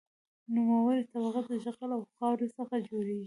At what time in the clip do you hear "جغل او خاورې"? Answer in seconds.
1.63-2.47